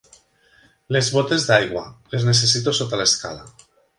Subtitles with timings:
[0.95, 3.49] Les botes d'aigua, les necessito sota l'escala.